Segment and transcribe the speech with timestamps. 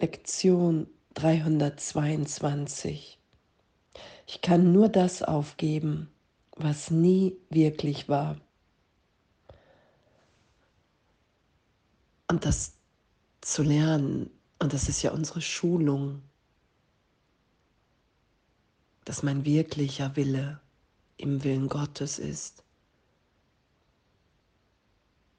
[0.00, 3.18] Lektion 322.
[4.26, 6.08] Ich kann nur das aufgeben,
[6.56, 8.40] was nie wirklich war.
[12.28, 12.78] Und das
[13.42, 16.22] zu lernen, und das ist ja unsere Schulung,
[19.04, 20.62] dass mein wirklicher Wille
[21.18, 22.64] im Willen Gottes ist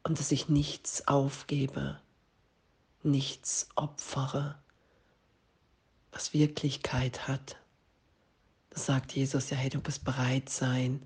[0.03, 1.99] und dass ich nichts aufgebe,
[3.03, 4.57] nichts opfere,
[6.11, 7.57] was Wirklichkeit hat.
[8.69, 11.05] Das sagt Jesus ja, hey, du bist bereit sein,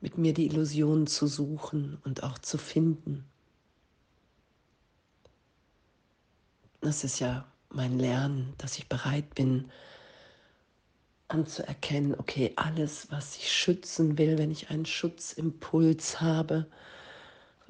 [0.00, 3.24] mit mir die Illusionen zu suchen und auch zu finden.
[6.80, 9.70] Das ist ja mein Lernen, dass ich bereit bin,
[11.28, 16.66] anzuerkennen, okay, alles, was ich schützen will, wenn ich einen Schutzimpuls habe,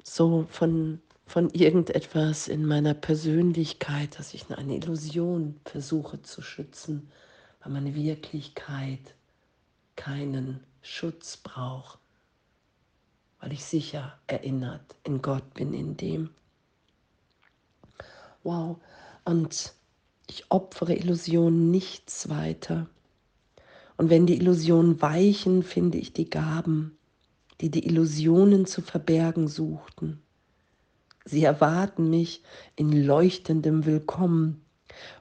[0.03, 7.09] so von, von irgendetwas in meiner Persönlichkeit, dass ich eine Illusion versuche zu schützen,
[7.61, 9.15] weil meine Wirklichkeit
[9.95, 11.99] keinen Schutz braucht,
[13.39, 16.29] weil ich sicher erinnert in Gott bin, in dem.
[18.43, 18.77] Wow,
[19.23, 19.73] und
[20.27, 22.87] ich opfere Illusionen nichts weiter.
[23.97, 26.97] Und wenn die Illusionen weichen, finde ich die Gaben,
[27.61, 30.21] die die Illusionen zu verbergen suchten.
[31.27, 32.43] Sie erwarten mich
[32.75, 34.63] in leuchtendem Willkommen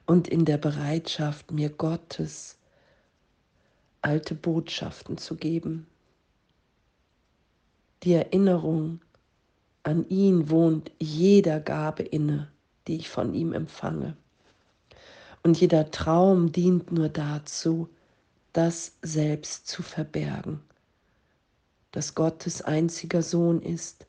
[0.04, 2.58] und in der Bereitschaft, mir Gottes
[4.02, 5.86] alte Botschaften zu geben.
[8.02, 9.00] Die Erinnerung
[9.82, 12.52] an ihn wohnt jeder Gabe inne,
[12.86, 14.14] die ich von ihm empfange.
[15.42, 17.88] Und jeder Traum dient nur dazu,
[18.52, 20.60] das selbst zu verbergen,
[21.92, 24.06] dass Gottes einziger Sohn ist,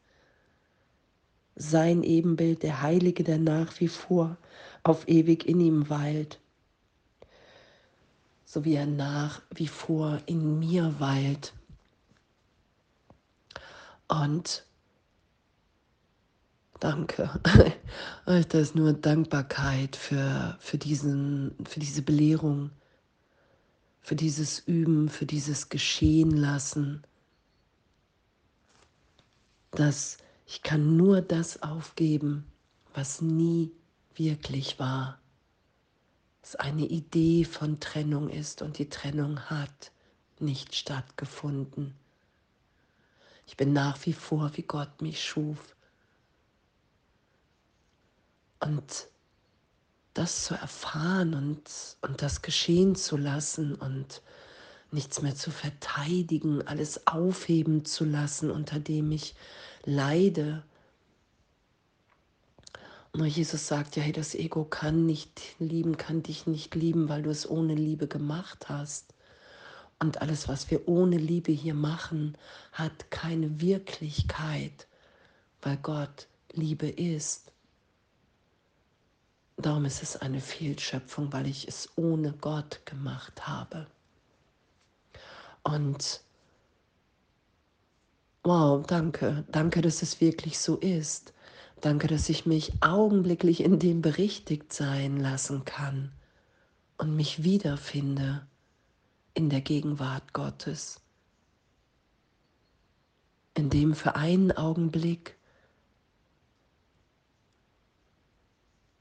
[1.56, 4.38] sein Ebenbild, der Heilige, der nach wie vor
[4.84, 6.39] auf ewig in ihm weilt,
[8.45, 11.53] so wie er nach wie vor in mir weilt.
[14.08, 14.65] Und
[16.80, 17.39] danke,
[18.26, 22.70] das ist nur Dankbarkeit für, für, diesen, für diese Belehrung
[24.05, 27.02] für dieses Üben, für dieses Geschehen lassen,
[29.71, 32.45] dass ich kann nur das aufgeben,
[32.94, 33.72] was nie
[34.16, 35.20] wirklich war.
[36.42, 39.92] Es eine Idee von Trennung ist und die Trennung hat
[40.39, 41.95] nicht stattgefunden.
[43.48, 45.76] Ich bin nach wie vor, wie Gott mich schuf.
[48.60, 49.08] Und
[50.14, 54.22] das zu erfahren und, und das geschehen zu lassen und
[54.92, 59.36] nichts mehr zu verteidigen, alles aufheben zu lassen, unter dem ich
[59.85, 60.63] leide.
[63.11, 67.23] Und Jesus sagt ja, hey, das Ego kann nicht lieben, kann dich nicht lieben, weil
[67.23, 69.13] du es ohne Liebe gemacht hast.
[69.99, 72.37] Und alles, was wir ohne Liebe hier machen,
[72.73, 74.87] hat keine Wirklichkeit,
[75.61, 77.53] weil Gott Liebe ist.
[79.55, 83.87] Darum ist es eine Fehlschöpfung, weil ich es ohne Gott gemacht habe.
[85.63, 86.24] Und
[88.45, 91.33] wow, danke, danke, dass es wirklich so ist.
[91.82, 96.11] Danke, dass ich mich augenblicklich in dem berichtigt sein lassen kann
[96.98, 98.45] und mich wiederfinde
[99.33, 101.02] in der Gegenwart Gottes,
[103.56, 105.38] in dem für einen Augenblick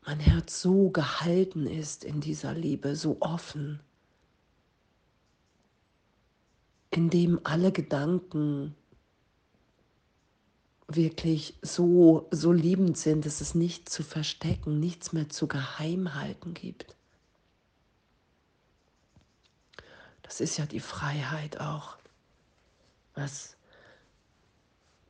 [0.06, 3.80] mein Herz so gehalten ist in dieser Liebe, so offen,
[6.90, 8.74] in dem alle Gedanken
[10.88, 16.54] wirklich so, so liebend sind, dass es nichts zu verstecken, nichts mehr zu geheim halten
[16.54, 16.94] gibt.
[20.22, 21.96] Das ist ja die Freiheit auch,
[23.14, 23.56] was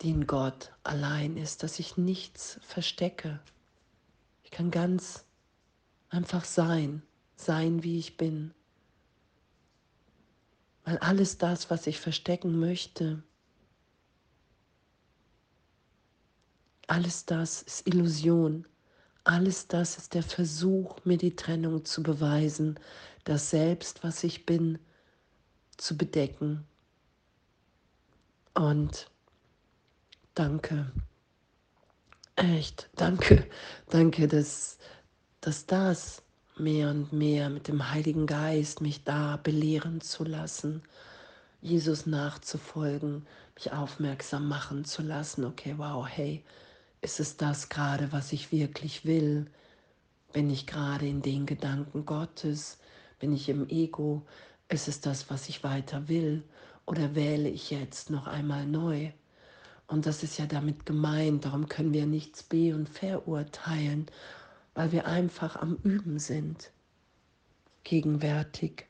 [0.00, 3.40] die in Gott allein ist, dass ich nichts verstecke,
[4.54, 5.24] kann ganz
[6.10, 7.02] einfach sein,
[7.34, 8.54] sein, wie ich bin.
[10.84, 13.22] Weil alles das, was ich verstecken möchte,
[16.94, 18.68] alles das ist Illusion.
[19.24, 22.78] Alles das ist der Versuch, mir die Trennung zu beweisen,
[23.24, 24.78] das Selbst, was ich bin,
[25.76, 26.64] zu bedecken.
[28.54, 29.10] Und
[30.34, 30.92] danke.
[32.36, 33.44] Echt, danke,
[33.90, 34.78] danke, dass,
[35.40, 36.22] dass das
[36.56, 40.80] mehr und mehr mit dem Heiligen Geist mich da belehren zu lassen,
[41.60, 43.26] Jesus nachzufolgen,
[43.56, 45.44] mich aufmerksam machen zu lassen.
[45.44, 46.44] Okay, wow, hey,
[47.04, 49.46] ist es das gerade, was ich wirklich will?
[50.32, 52.78] Bin ich gerade in den Gedanken Gottes?
[53.20, 54.26] Bin ich im Ego?
[54.70, 56.42] Ist es das, was ich weiter will?
[56.86, 59.12] Oder wähle ich jetzt noch einmal neu?
[59.86, 64.06] Und das ist ja damit gemeint, darum können wir nichts be- und verurteilen,
[64.72, 66.70] weil wir einfach am Üben sind,
[67.84, 68.86] gegenwärtig.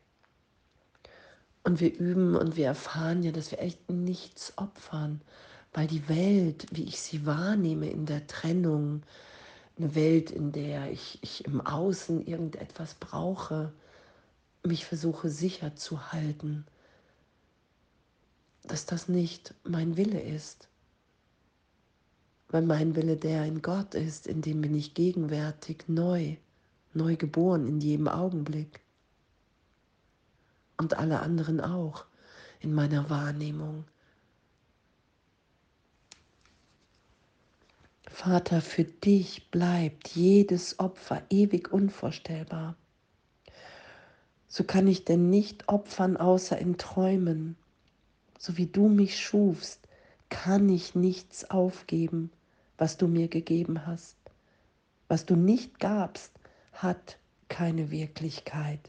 [1.65, 5.21] Und wir üben und wir erfahren ja, dass wir echt nichts opfern,
[5.75, 9.03] weil die Welt, wie ich sie wahrnehme in der Trennung,
[9.77, 13.73] eine Welt, in der ich, ich im Außen irgendetwas brauche,
[14.63, 16.65] mich versuche sicher zu halten,
[18.63, 20.69] dass das nicht mein Wille ist.
[22.49, 26.37] Weil mein Wille der in Gott ist, in dem bin ich gegenwärtig neu,
[26.93, 28.81] neu geboren in jedem Augenblick.
[30.77, 32.05] Und alle anderen auch
[32.61, 33.85] in meiner Wahrnehmung.
[38.25, 42.75] Vater, für dich bleibt jedes Opfer ewig unvorstellbar.
[44.49, 47.55] So kann ich denn nicht opfern außer in Träumen.
[48.39, 49.87] So wie du mich schufst,
[50.31, 52.31] kann ich nichts aufgeben,
[52.79, 54.17] was du mir gegeben hast.
[55.07, 56.33] Was du nicht gabst,
[56.73, 57.19] hat
[57.51, 58.81] keine Wirklichkeit.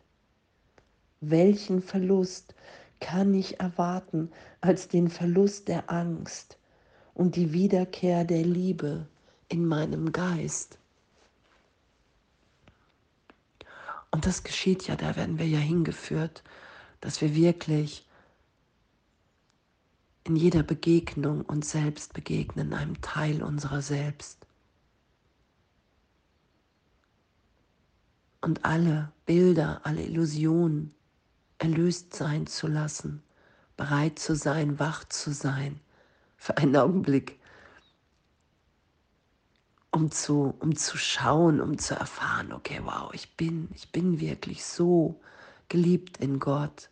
[1.20, 2.56] Welchen Verlust
[3.02, 6.58] kann ich erwarten als den Verlust der Angst
[7.14, 9.10] und die Wiederkehr der Liebe
[9.50, 10.78] in meinem Geist?
[14.12, 16.44] Und das geschieht ja, da werden wir ja hingeführt,
[17.02, 18.06] dass wir wirklich
[20.24, 24.48] in jeder Begegnung uns selbst begegnen, einem Teil unserer selbst.
[28.42, 30.96] Und alle Bilder, alle Illusionen
[31.58, 33.22] erlöst sein zu lassen,
[33.78, 35.80] bereit zu sein, wach zu sein,
[36.38, 37.40] für einen Augenblick
[39.96, 44.66] um zu, um zu schauen, um zu erfahren, okay, wow, ich bin, ich bin wirklich
[44.66, 45.22] so
[45.70, 46.90] geliebt in Gott.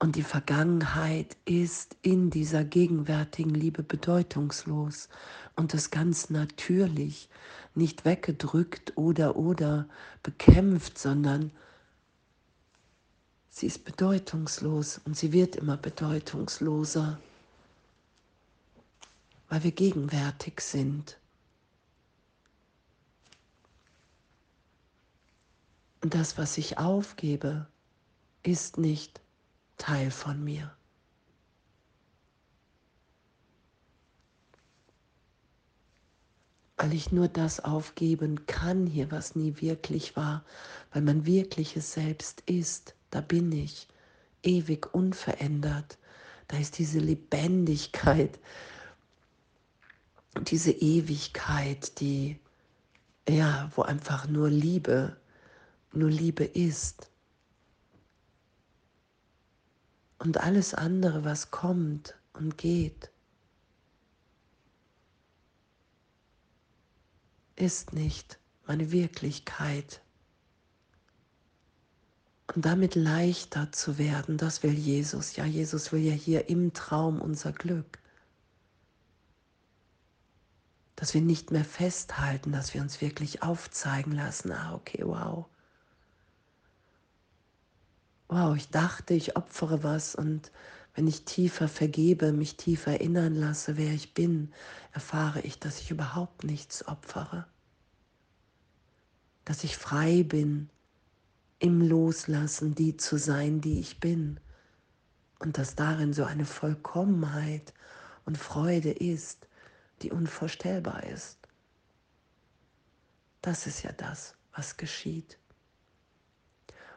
[0.00, 5.08] Und die Vergangenheit ist in dieser gegenwärtigen Liebe bedeutungslos
[5.54, 7.28] und das ganz natürlich,
[7.76, 9.86] nicht weggedrückt oder oder
[10.24, 11.52] bekämpft, sondern
[13.48, 17.20] sie ist bedeutungslos und sie wird immer bedeutungsloser,
[19.48, 21.16] weil wir gegenwärtig sind.
[26.04, 27.66] Und das, was ich aufgebe,
[28.42, 29.22] ist nicht
[29.78, 30.70] Teil von mir.
[36.76, 40.44] Weil ich nur das aufgeben kann hier, was nie wirklich war,
[40.92, 43.88] weil mein wirkliches Selbst ist, da bin ich,
[44.42, 45.96] ewig unverändert.
[46.48, 48.38] Da ist diese Lebendigkeit,
[50.48, 52.38] diese Ewigkeit, die,
[53.26, 55.16] ja, wo einfach nur Liebe
[55.96, 57.10] nur Liebe ist.
[60.18, 63.10] Und alles andere, was kommt und geht,
[67.56, 70.00] ist nicht meine Wirklichkeit.
[72.54, 75.36] Und damit leichter zu werden, das will Jesus.
[75.36, 77.98] Ja, Jesus will ja hier im Traum unser Glück.
[80.96, 84.52] Dass wir nicht mehr festhalten, dass wir uns wirklich aufzeigen lassen.
[84.52, 85.46] Ah, okay, wow
[88.28, 90.50] wow, ich dachte, ich opfere was und
[90.94, 94.52] wenn ich tiefer vergebe, mich tiefer erinnern lasse, wer ich bin,
[94.92, 97.46] erfahre ich, dass ich überhaupt nichts opfere.
[99.44, 100.70] Dass ich frei bin,
[101.58, 104.38] im Loslassen die zu sein, die ich bin.
[105.40, 107.74] Und dass darin so eine Vollkommenheit
[108.24, 109.48] und Freude ist,
[110.02, 111.38] die unvorstellbar ist.
[113.42, 115.38] Das ist ja das, was geschieht.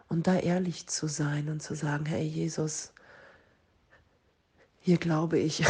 [0.09, 2.93] Und da ehrlich zu sein und zu sagen, hey Jesus,
[4.79, 5.63] hier glaube ich,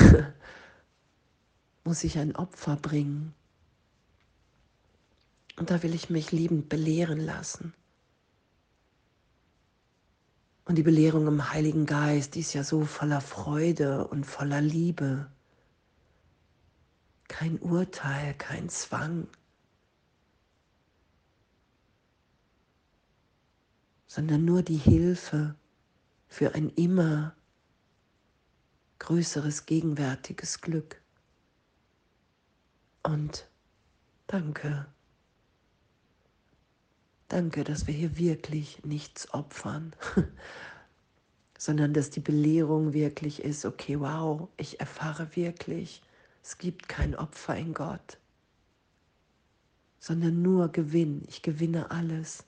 [1.83, 3.33] muss ich ein Opfer bringen.
[5.57, 7.73] Und da will ich mich liebend belehren lassen.
[10.65, 15.31] Und die Belehrung im Heiligen Geist, die ist ja so voller Freude und voller Liebe.
[17.27, 19.27] Kein Urteil, kein Zwang.
[24.17, 25.55] Sondern nur die Hilfe
[26.27, 27.35] für ein immer
[28.97, 30.99] größeres gegenwärtiges Glück.
[33.03, 33.47] Und
[34.25, 34.87] danke.
[37.27, 39.95] Danke, dass wir hier wirklich nichts opfern,
[41.59, 46.01] sondern dass die Belehrung wirklich ist, okay, wow, ich erfahre wirklich,
[46.41, 48.17] es gibt kein Opfer in Gott.
[49.99, 51.23] sondern nur Gewinn.
[51.27, 52.46] Ich gewinne alles.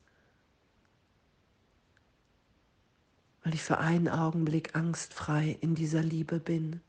[3.43, 6.81] Weil ich für einen Augenblick angstfrei in dieser Liebe bin.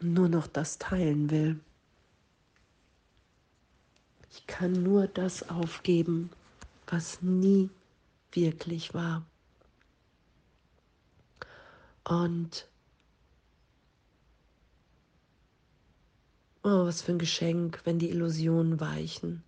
[0.00, 1.60] Und nur noch das teilen will.
[4.30, 6.30] Ich kann nur das aufgeben,
[6.86, 7.70] was nie
[8.32, 9.24] wirklich war.
[12.04, 12.66] Und
[16.62, 19.44] oh, was für ein Geschenk, wenn die Illusionen weichen.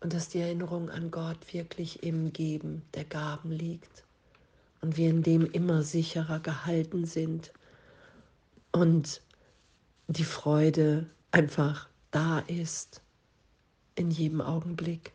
[0.00, 4.04] Und dass die Erinnerung an Gott wirklich im Geben der Gaben liegt.
[4.80, 7.52] Und wir in dem immer sicherer gehalten sind.
[8.72, 9.20] Und
[10.08, 13.02] die Freude einfach da ist.
[13.94, 15.12] In jedem Augenblick.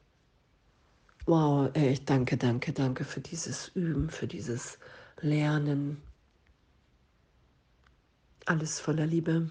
[1.26, 4.78] Wow, echt danke, danke, danke für dieses Üben, für dieses
[5.22, 6.00] Lernen.
[8.46, 9.50] Alles voller Liebe.